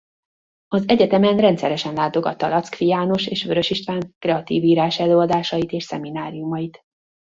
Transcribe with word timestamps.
Az 0.67 0.87
egyetemen 0.87 1.37
rendszeresen 1.37 1.93
látogatta 1.93 2.47
Lackfi 2.47 2.87
János 2.87 3.27
és 3.27 3.43
Vörös 3.43 3.69
István 3.69 4.13
kreatív 4.19 4.63
írás 4.63 4.99
előadásait 4.99 5.71
és 5.71 5.83
szemináriumait. 5.83 6.81